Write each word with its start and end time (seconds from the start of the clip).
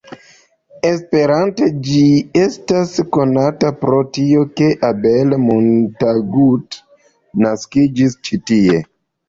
Esperante, 0.91 1.67
ĝi 1.87 1.99
estas 2.45 2.95
konata 3.19 3.71
pro 3.83 4.01
tio, 4.19 4.47
ke 4.61 4.71
Abel 4.91 5.39
Montagut 5.45 6.81
naskiĝis 7.47 8.21
ĉi 8.27 8.45
tie. 8.53 8.85